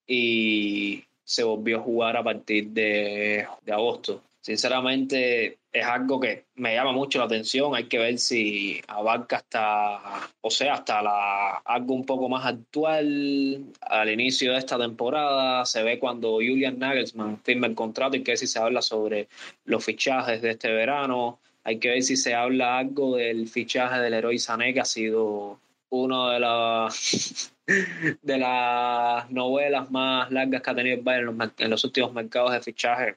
[0.07, 4.23] Y se volvió a jugar a partir de, de agosto.
[4.41, 7.75] Sinceramente, es algo que me llama mucho la atención.
[7.75, 13.65] Hay que ver si abarca hasta, o sea, hasta la, algo un poco más actual.
[13.81, 18.37] Al inicio de esta temporada se ve cuando Julian Nagelsmann firma el contrato y que
[18.37, 19.29] si se habla sobre
[19.65, 21.41] los fichajes de este verano.
[21.67, 25.59] Hay que ver si se habla algo del fichaje del héroe Sané, que ha sido
[25.91, 27.53] una de las
[28.23, 32.61] de las novelas más largas que ha tenido el Bayern en los, últimos mercados de
[32.61, 33.17] fichaje.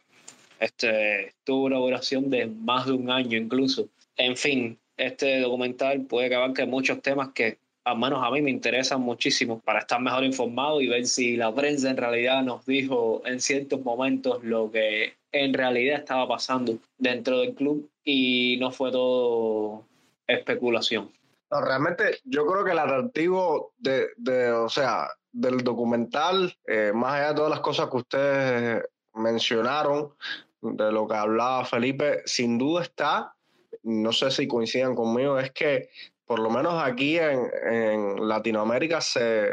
[0.59, 3.87] Este, tuvo una duración de más de un año incluso.
[4.17, 8.49] En fin, este documental puede acabar que muchos temas que al menos a mí me
[8.49, 13.21] interesan muchísimo para estar mejor informado y ver si la prensa en realidad nos dijo
[13.25, 18.91] en ciertos momentos lo que en realidad estaba pasando dentro del club y no fue
[18.91, 19.85] todo
[20.27, 21.11] especulación.
[21.49, 27.29] realmente yo creo que el atractivo de, de o sea, del documental, eh, más allá
[27.29, 30.13] de todas las cosas que ustedes mencionaron,
[30.61, 33.35] de lo que hablaba Felipe, sin duda está,
[33.83, 35.89] no sé si coincidan conmigo, es que
[36.25, 39.49] por lo menos aquí en, en Latinoamérica se,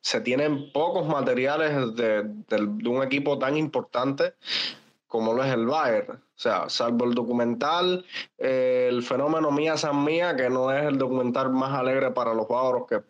[0.00, 4.34] se, tienen pocos materiales de, de, de, un equipo tan importante
[5.06, 6.22] como lo es el Bayern.
[6.38, 8.04] O sea, salvo el documental,
[8.38, 12.46] eh, el fenómeno Mía San Mía, que no es el documental más alegre para los
[12.46, 13.00] bávaros que,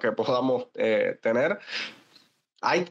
[0.00, 1.58] que podamos eh, tener.
[2.62, 2.86] Hay,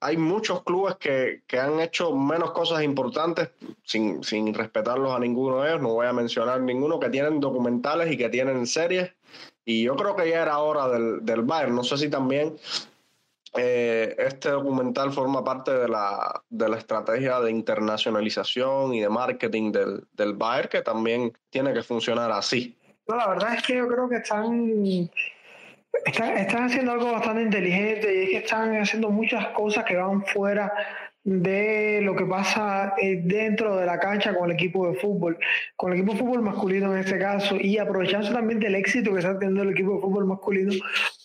[0.00, 3.50] hay muchos clubes que, que, han hecho menos cosas importantes
[3.82, 8.10] sin, sin respetarlos a ninguno de ellos, no voy a mencionar ninguno, que tienen documentales
[8.10, 9.12] y que tienen series.
[9.66, 11.74] Y yo creo que ya era hora del, del Bayern.
[11.74, 12.56] No sé si también
[13.58, 19.72] eh, este documental forma parte de la, de la estrategia de internacionalización y de marketing
[19.72, 22.76] del, del Bayer, que también tiene que funcionar así.
[23.08, 25.08] No, la verdad es que yo creo que están,
[26.04, 30.24] están, están haciendo algo bastante inteligente y es que están haciendo muchas cosas que van
[30.24, 30.72] fuera
[31.26, 35.36] de lo que pasa eh, dentro de la cancha con el equipo de fútbol,
[35.74, 39.18] con el equipo de fútbol masculino en este caso, y aprovecharse también del éxito que
[39.18, 40.72] está teniendo el equipo de fútbol masculino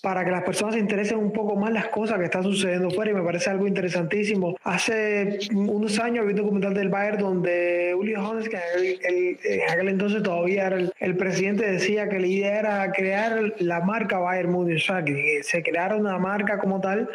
[0.02, 3.12] para que las personas se interesen un poco más las cosas que están sucediendo fuera,
[3.12, 4.58] y me parece algo interesantísimo.
[4.64, 8.58] Hace unos años vi un documental del Bayern donde Julio Jones, que
[9.44, 14.18] en aquel entonces todavía era el, presidente, decía que la idea era crear la marca
[14.18, 17.08] Bayern Munich, o sea, que se creara una marca como tal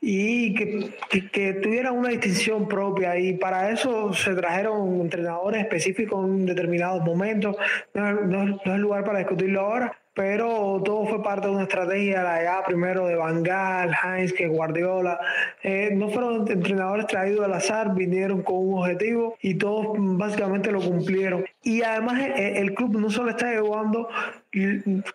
[0.00, 0.90] y que,
[1.32, 7.56] que, tuviera una distinción propia y para eso se trajeron entrenadores específicos en determinados momentos.
[7.94, 12.24] No, no, no es lugar para discutirlo ahora, pero todo fue parte de una estrategia,
[12.24, 15.20] la llegada primero de Van Gaal, Heinz, que Guardiola,
[15.62, 20.80] eh, no fueron entrenadores traídos al azar, vinieron con un objetivo y todos básicamente lo
[20.80, 21.44] cumplieron.
[21.62, 24.08] Y además eh, el club no solo está llevando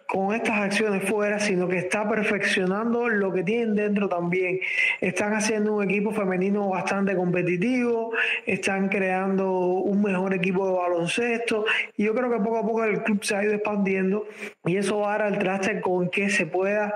[0.08, 4.60] con estas acciones fuera, sino que está perfeccionando lo que tienen dentro también.
[5.02, 8.12] Están haciendo un equipo femenino bastante competitivo,
[8.46, 11.66] están creando un mejor equipo de baloncesto
[11.98, 14.28] y yo creo que poco a poco el club se ha ido expandiendo
[14.66, 16.94] y eso va a al traste con que se pueda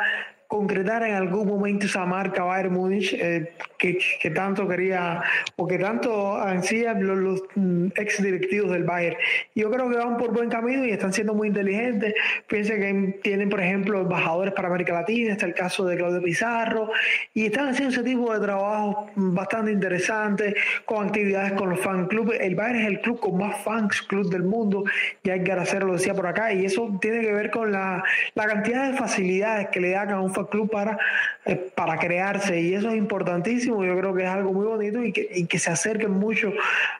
[0.47, 5.21] concretar en algún momento esa marca Bayern Múnich eh, que, que, tanto quería
[5.57, 9.17] o que tanto ansían los, los mm, ex directivos del Bayern.
[9.55, 12.13] Yo creo que van por buen camino y están siendo muy inteligentes.
[12.47, 16.89] Piensen que tienen, por ejemplo, embajadores para América Latina, está el caso de Claudio Pizarro,
[17.33, 20.55] y están haciendo ese tipo de trabajo bastante interesantes
[20.86, 22.39] con actividades con los fan clubes.
[22.39, 24.86] El Bayern es el club con más fans club del mundo,
[25.23, 28.03] ya hay Garacero lo decía por acá, y eso tiene que ver con la,
[28.36, 30.97] la cantidad de facilidades que le dan a un club para,
[31.45, 35.12] eh, para crearse y eso es importantísimo, yo creo que es algo muy bonito y
[35.12, 36.54] que, y que se acerquen mucho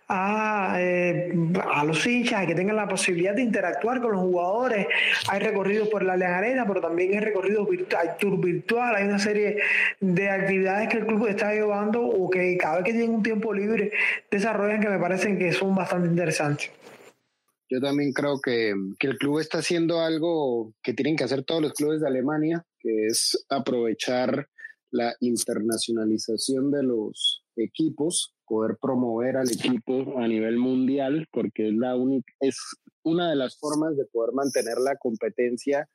[0.08, 1.34] a, eh,
[1.71, 4.88] a los hinchas, que tengan la posibilidad de interactuar con los jugadores.
[5.30, 9.58] Hay recorridos por la Arena, pero también hay recorridos virtual, hay virtual, hay una serie
[10.00, 13.54] de actividades que el club está llevando o que cada vez que tienen un tiempo
[13.54, 13.91] libre
[14.32, 16.71] desarrollan que me parecen que son bastante interesantes.
[17.69, 21.62] Yo también creo que, que, el club está haciendo algo que tienen que hacer todos
[21.62, 24.47] los clubes de Alemania, es aprovechar
[24.91, 31.95] la internacionalización de los equipos, poder promover al equipo a nivel mundial, porque es la
[31.95, 32.58] única, es
[33.04, 35.89] una de las formas de poder mantener la competencia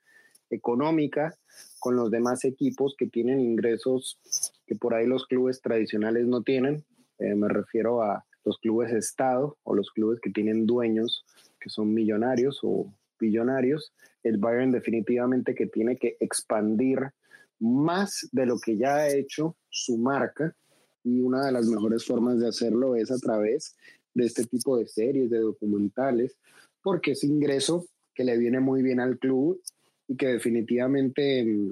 [0.49, 1.35] económica
[1.79, 4.19] con los demás equipos que tienen ingresos
[4.65, 6.85] que por ahí los clubes tradicionales no tienen.
[7.19, 11.25] Eh, me refiero a los clubes Estado o los clubes que tienen dueños
[11.59, 13.93] que son millonarios o billonarios.
[14.23, 16.99] El Bayern definitivamente que tiene que expandir
[17.59, 20.55] más de lo que ya ha hecho su marca
[21.03, 23.75] y una de las mejores formas de hacerlo es a través
[24.13, 26.37] de este tipo de series, de documentales,
[26.81, 29.61] porque es ingreso que le viene muy bien al club
[30.07, 31.71] y que definitivamente mm,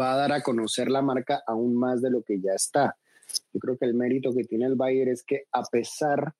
[0.00, 2.96] va a dar a conocer la marca aún más de lo que ya está.
[3.52, 6.34] Yo creo que el mérito que tiene el Bayern es que a pesar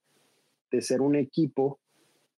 [0.70, 1.78] de ser un equipo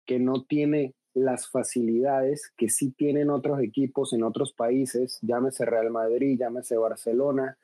[0.05, 5.91] que no tiene las facilidades que sí tienen otros equipos en otros países, llámese Real
[5.91, 7.57] Madrid, llámese Barcelona,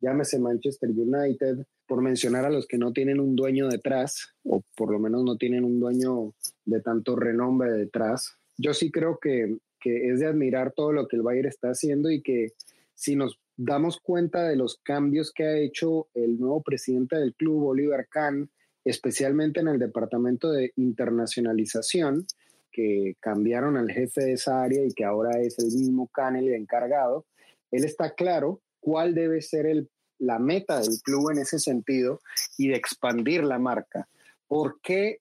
[0.00, 4.92] llámese Manchester United, por mencionar a los que no tienen un dueño detrás, o por
[4.92, 8.36] lo menos no tienen un dueño de tanto renombre detrás.
[8.56, 12.12] Yo sí creo que, que es de admirar todo lo que el Bayern está haciendo
[12.12, 12.52] y que
[12.94, 17.64] si nos damos cuenta de los cambios que ha hecho el nuevo presidente del club,
[17.64, 18.48] Oliver Kahn,
[18.84, 22.24] especialmente en el departamento de internacionalización,
[22.70, 26.52] que cambiaron al jefe de esa área y que ahora es el mismo Kahn el
[26.54, 27.26] encargado,
[27.70, 32.20] él está claro cuál debe ser el, la meta del club en ese sentido
[32.56, 34.08] y de expandir la marca.
[34.46, 35.20] ¿Por qué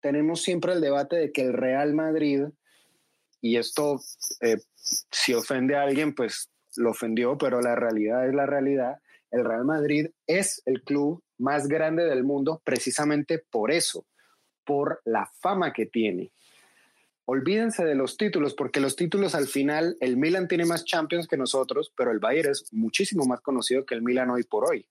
[0.00, 2.44] tenemos siempre el debate de que el Real Madrid,
[3.40, 4.00] y esto
[4.40, 8.98] eh, si ofende a alguien, pues lo ofendió, pero la realidad es la realidad,
[9.30, 14.06] el Real Madrid es el club más grande del mundo precisamente por eso,
[14.64, 16.32] por la fama que tiene
[17.24, 21.36] olvídense de los títulos, porque los títulos al final, el Milan tiene más Champions que
[21.36, 24.86] nosotros, pero el Bayern es muchísimo más conocido que el Milan hoy por hoy.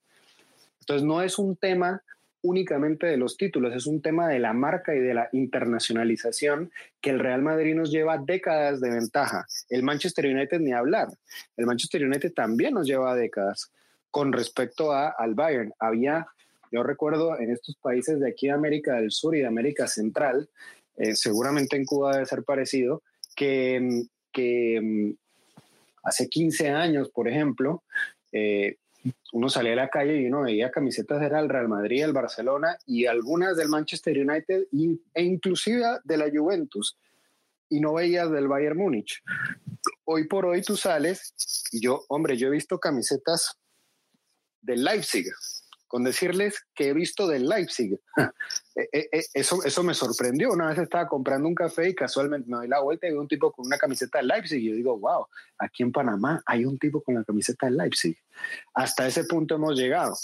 [0.80, 2.02] Entonces no es un tema
[2.44, 7.12] únicamente de los títulos, es un tema de la marca y de la internacionalización que
[7.12, 9.46] el Real Madrid nos lleva décadas de ventaja.
[9.70, 11.10] El Manchester United ni hablar.
[11.56, 13.72] El Manchester United también nos lleva décadas
[14.10, 15.72] con respecto a, al Bayern.
[15.80, 16.28] Había,
[16.72, 20.50] yo recuerdo en estos países de aquí de América del Sur y de América Central,
[20.98, 23.04] eh, seguramente en Cuba debe ser parecido,
[23.36, 25.14] que, que mm,
[26.04, 27.84] hace 15 años, por ejemplo,
[28.32, 28.78] eh,
[29.34, 33.06] uno salía a la calle y uno veía camisetas del Real Madrid, el Barcelona y
[33.06, 34.68] algunas del Manchester United
[35.14, 36.98] e inclusive de la Juventus
[37.70, 39.24] y no veías del Bayern Múnich.
[40.04, 41.34] Hoy por hoy tú sales
[41.72, 43.58] y yo, hombre, yo he visto camisetas
[44.62, 45.26] del Leipzig,
[45.88, 47.98] con decirles que he visto del Leipzig.
[48.76, 50.52] Eh, eh, eh, eso, eso me sorprendió.
[50.52, 53.28] Una vez estaba comprando un café y casualmente me doy la vuelta y veo un
[53.28, 54.60] tipo con una camiseta del Leipzig.
[54.60, 55.26] Y yo digo, wow,
[55.58, 58.18] aquí en Panamá hay un tipo con la camiseta del Leipzig.
[58.74, 60.16] Hasta ese punto hemos llegado.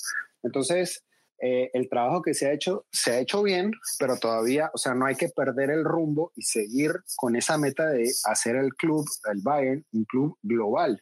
[0.43, 1.03] Entonces,
[1.39, 5.05] el trabajo que se ha hecho, se ha hecho bien, pero todavía, o sea, no
[5.05, 9.41] hay que perder el rumbo y seguir con esa meta de hacer el club, el
[9.43, 10.99] Bayern, un club global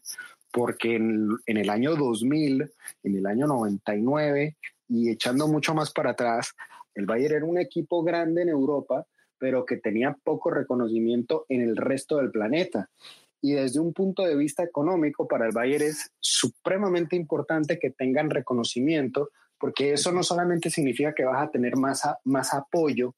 [0.55, 2.71] porque en, el año 2000,
[3.03, 4.55] en el año 99
[4.87, 6.53] y echando mucho más para atrás,
[6.95, 9.05] el Bayern era un equipo grande en Europa,
[9.37, 12.89] pero que tenía poco reconocimiento en el resto del planeta.
[13.41, 18.29] Y desde un punto de vista económico, para el Bayern es supremamente importante que tengan
[18.29, 19.29] reconocimiento,
[19.59, 23.13] porque eso no solamente significa que vas a tener más, más apoyo,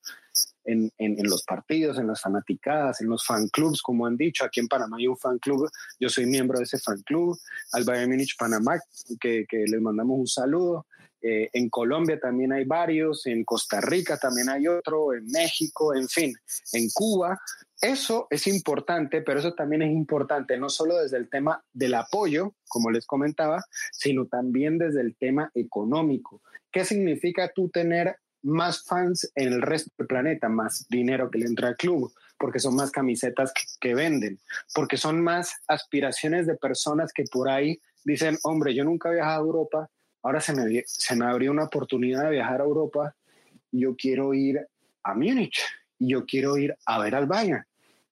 [0.67, 4.43] en, en, los partidos, en las fanaticadas, en los fan clubs, como han dicho.
[4.43, 7.37] Aquí en Panamá hay un fan club, yo soy miembro de ese fan club,
[7.71, 8.79] al Bayern Munich Panamá,
[9.19, 10.85] que, que les mandamos un saludo.
[11.21, 16.08] Eh, en Colombia también hay varios, en Costa Rica también hay otro, en México, en
[16.08, 16.34] fin,
[16.73, 17.39] en Cuba.
[17.82, 22.56] Eso es importante, pero eso también es importante no solo desde el tema del apoyo,
[22.67, 26.41] como les comentaba, sino también desde el tema económico.
[26.71, 31.46] ¿Qué significa tú tener más fans en el resto del planeta, más dinero que le
[31.46, 34.39] entra al club, porque son más camisetas que, venden,
[34.73, 39.44] porque son más aspiraciones de personas que por ahí dicen, hombre, yo nunca he viajado
[39.44, 39.89] a Europa,
[40.23, 43.15] ahora se me, se me abrió una oportunidad de viajar a Europa,
[43.71, 44.65] yo quiero ir
[45.03, 45.61] a Múnich
[45.99, 47.63] y yo quiero ir a ver al Bayern.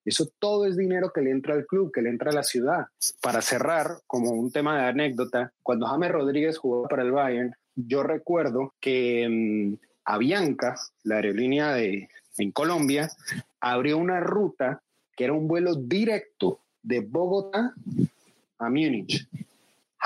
[0.05, 2.85] Eso todo es dinero que le entra al club, que le entra a la ciudad.
[3.21, 8.03] Para cerrar, como un tema de anécdota, cuando James Rodríguez jugó para el Bayern, yo
[8.03, 9.73] recuerdo que mm,
[10.05, 13.09] Avianca, la aerolínea de, en Colombia,
[13.59, 14.83] abrió una ruta
[15.17, 17.73] que era un vuelo directo de Bogotá
[18.59, 19.27] a Múnich.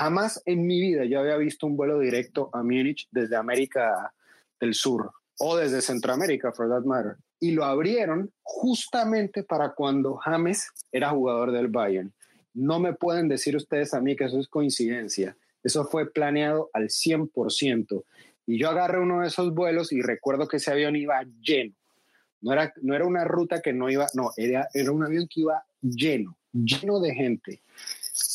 [0.00, 4.10] Jamás en mi vida yo había visto un vuelo directo a Múnich desde América
[4.58, 7.16] del Sur o desde Centroamérica, for that matter.
[7.38, 12.14] Y lo abrieron justamente para cuando James era jugador del Bayern.
[12.54, 15.36] No me pueden decir ustedes a mí que eso es coincidencia.
[15.62, 18.02] Eso fue planeado al 100%.
[18.46, 21.74] Y yo agarré uno de esos vuelos y recuerdo que ese avión iba lleno.
[22.40, 25.40] No era, no era una ruta que no iba, no, era, era un avión que
[25.42, 27.60] iba lleno, lleno de gente.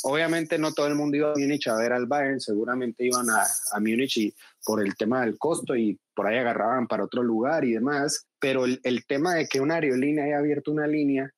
[0.07, 3.43] Obviamente no todo el mundo iba a Múnich a ver al Bayern, seguramente iban a,
[3.71, 4.33] a Múnich y
[4.63, 8.65] por el tema del costo y por ahí agarraban para otro lugar y demás, pero
[8.65, 11.33] el, el tema de que una aerolínea haya abierto una línea,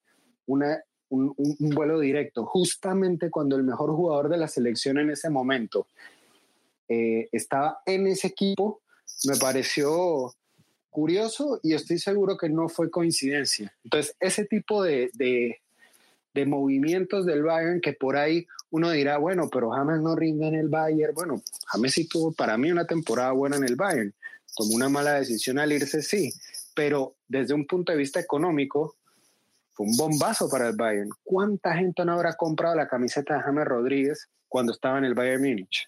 [0.48, 5.88] una, un, vuelo directo, justamente cuando el mejor jugador de la selección en ese momento
[6.90, 8.82] eh, estaba en ese equipo,
[9.26, 10.34] me pareció
[10.90, 13.74] curioso y estoy seguro que no fue coincidencia.
[13.84, 15.62] Entonces, ese tipo de, de,
[16.34, 20.56] de movimientos del Bayern que por ahí uno dirá, bueno, pero James no rinde en
[20.56, 21.14] el Bayern.
[21.14, 24.14] Bueno, James sí tuvo para mí una temporada buena en el Bayern.
[24.56, 26.34] Tomó una mala decisión al irse, sí,
[26.76, 28.96] pero desde un punto de vista económico,
[29.74, 31.10] fue un bombazo para el Bayern.
[31.24, 35.42] ¿Cuánta gente no habrá comprado la camiseta de James Rodríguez cuando estaba en el Bayern
[35.42, 35.88] Múnich?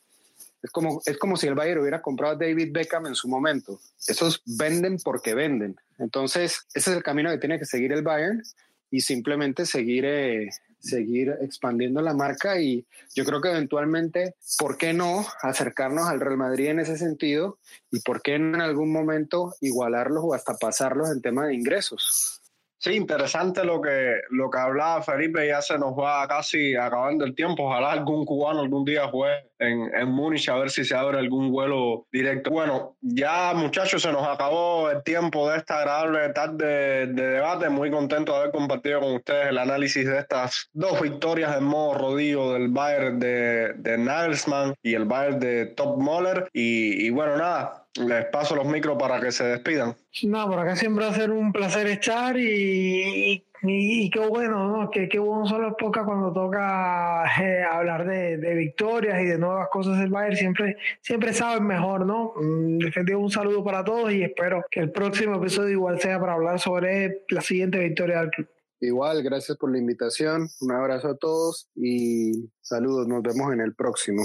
[0.61, 3.79] Es como, es como si el Bayern hubiera comprado a David Beckham en su momento.
[4.07, 5.75] Esos venden porque venden.
[5.97, 8.43] Entonces, ese es el camino que tiene que seguir el Bayern
[8.91, 12.85] y simplemente seguir, eh, seguir expandiendo la marca y
[13.15, 17.59] yo creo que eventualmente, ¿por qué no acercarnos al Real Madrid en ese sentido?
[17.91, 22.41] Y ¿por qué en algún momento igualarlos o hasta pasarlos en tema de ingresos?
[22.77, 27.35] Sí, interesante lo que, lo que hablaba Felipe, ya se nos va casi acabando el
[27.35, 27.63] tiempo.
[27.63, 31.51] Ojalá algún cubano algún día juegue en, en Múnich a ver si se abre algún
[31.51, 32.49] vuelo directo.
[32.49, 37.69] Bueno, ya muchachos, se nos acabó el tiempo de esta agradable tarde de debate.
[37.69, 41.97] Muy contento de haber compartido con ustedes el análisis de estas dos victorias en modo
[41.97, 46.49] rodillo del Bayern de, de Nagelsmann y el Bayern de Top Moller.
[46.53, 49.95] Y, y bueno, nada, les paso los micros para que se despidan.
[50.23, 54.67] No, por acá siempre va a ser un placer estar y, y, y qué bueno,
[54.67, 54.89] ¿no?
[54.89, 59.37] Qué, qué bueno son las pocas cuando toca eh, hablar de, de, victorias y de
[59.37, 60.37] nuevas cosas del Bayern.
[60.37, 62.33] Siempre, siempre saben mejor, ¿no?
[62.35, 66.33] Mm, definitivamente un saludo para todos y espero que el próximo episodio igual sea para
[66.33, 68.47] hablar sobre la siguiente victoria del club.
[68.81, 70.47] Igual, gracias por la invitación.
[70.61, 73.07] Un abrazo a todos y saludos.
[73.07, 74.23] Nos vemos en el próximo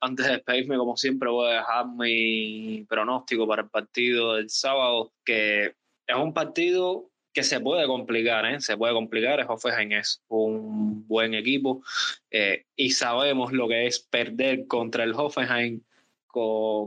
[0.00, 5.12] antes de despedirme, como siempre, voy a dejar mi pronóstico para el partido del sábado,
[5.24, 5.74] que
[6.06, 8.62] es un partido que se puede complicar, ¿eh?
[8.62, 9.44] se puede complicar.
[9.46, 11.82] Hoffenheim es un buen equipo
[12.30, 15.82] eh, y sabemos lo que es perder contra el Hoffenheim,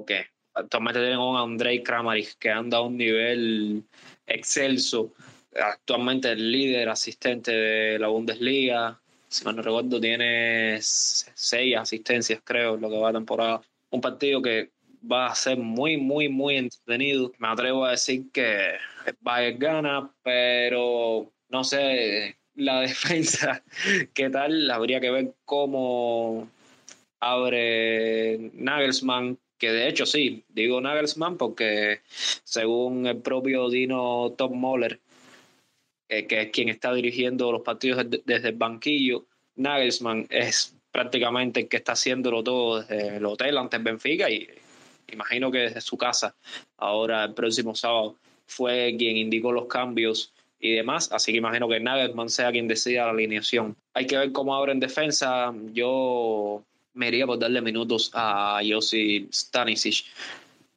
[0.07, 0.25] que
[0.55, 3.83] actualmente tienen un Andrei Kramaric que anda a un nivel
[4.25, 5.13] excelso,
[5.55, 12.75] actualmente el líder asistente de la Bundesliga, si mal no recuerdo, tiene seis asistencias, creo,
[12.75, 13.61] lo que va a temporada.
[13.91, 14.71] Un partido que
[15.09, 17.31] va a ser muy, muy, muy entretenido.
[17.37, 18.75] Me atrevo a decir que
[19.21, 23.63] Bayern gana, pero no sé, la defensa,
[24.13, 24.69] ¿qué tal?
[24.71, 26.49] Habría que ver cómo
[27.19, 32.01] abre Nagelsmann, que de hecho sí, digo Nagelsmann porque
[32.43, 34.99] según el propio Dino Tom Moller,
[36.07, 39.25] eh, que es quien está dirigiendo los partidos desde el banquillo.
[39.55, 44.47] Nagelsmann es prácticamente el que está haciéndolo todo desde el hotel antes Benfica y
[45.13, 46.35] imagino que desde su casa,
[46.77, 48.15] ahora el próximo sábado,
[48.47, 53.05] fue quien indicó los cambios y demás, así que imagino que Nagelsmann sea quien decida
[53.05, 53.75] la alineación.
[53.93, 59.29] Hay que ver cómo abre en defensa, yo me iría por darle minutos a Josi
[59.31, 60.05] Stanisic,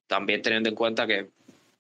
[0.07, 1.31] también teniendo en cuenta que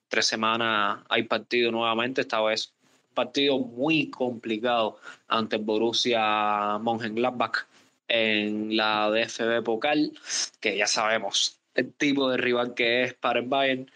[0.08, 2.72] tres semanas hay partido nuevamente, esta vez
[3.12, 4.98] partido muy complicado
[5.28, 7.66] ante Borussia Mönchengladbach
[8.08, 10.12] en la DFB Pokal,
[10.60, 13.90] que ya sabemos el tipo de rival que es para el Bayern.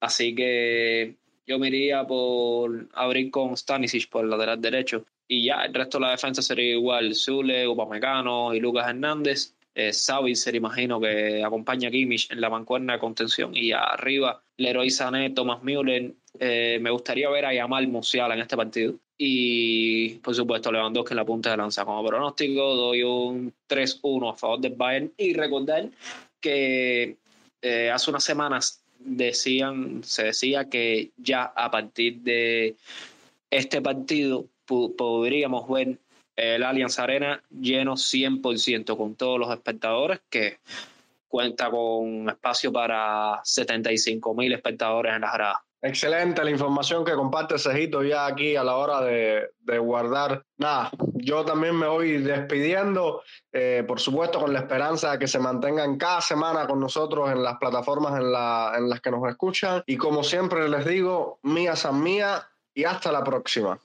[0.00, 1.16] Así que
[1.46, 5.04] yo me iría por abrir con Stanisic por el lateral derecho.
[5.28, 9.54] Y ya el resto de la defensa sería igual: Zule, Upamecano y Lucas Hernández.
[9.74, 13.56] Eh, se imagino que acompaña a Kimmich en la mancuerna de contención.
[13.56, 18.56] Y arriba, Leroy Sané, Thomas Müller, eh, me gustaría ver a Yamal Musiala en este
[18.56, 18.94] partido.
[19.16, 21.84] Y por supuesto, Lewandowski en la punta de lanza.
[21.84, 25.12] Como pronóstico, doy un 3-1 a favor del Bayern.
[25.16, 25.88] Y recordar
[26.40, 27.16] que
[27.62, 32.76] eh, hace unas semanas decían, se decía que ya a partir de
[33.50, 35.98] este partido podríamos ver
[36.36, 40.58] el Allianz Arena lleno 100% con todos los espectadores que
[41.28, 45.58] cuenta con espacio para 75 mil espectadores en las gradas.
[45.84, 50.44] Excelente la información que comparte Cejito ya aquí a la hora de, de guardar.
[50.56, 53.22] Nada, yo también me voy despidiendo,
[53.52, 57.42] eh, por supuesto con la esperanza de que se mantengan cada semana con nosotros en
[57.42, 59.82] las plataformas en, la, en las que nos escuchan.
[59.86, 63.76] Y como siempre les digo, mía san mía y hasta la próxima.